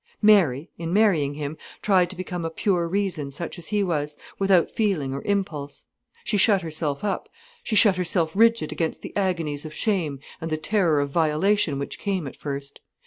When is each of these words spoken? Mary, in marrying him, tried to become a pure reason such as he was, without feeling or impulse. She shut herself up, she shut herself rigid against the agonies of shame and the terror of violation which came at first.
Mary, 0.23 0.71
in 0.79 0.91
marrying 0.91 1.35
him, 1.35 1.59
tried 1.83 2.09
to 2.09 2.15
become 2.15 2.43
a 2.43 2.49
pure 2.49 2.87
reason 2.87 3.29
such 3.29 3.59
as 3.59 3.67
he 3.67 3.83
was, 3.83 4.17
without 4.39 4.71
feeling 4.71 5.13
or 5.13 5.21
impulse. 5.25 5.85
She 6.23 6.37
shut 6.37 6.63
herself 6.63 7.03
up, 7.03 7.29
she 7.61 7.75
shut 7.75 7.97
herself 7.97 8.35
rigid 8.35 8.71
against 8.71 9.03
the 9.03 9.15
agonies 9.15 9.63
of 9.63 9.75
shame 9.75 10.19
and 10.41 10.49
the 10.49 10.57
terror 10.57 11.01
of 11.01 11.11
violation 11.11 11.77
which 11.77 11.99
came 11.99 12.25
at 12.25 12.35
first. 12.35 12.79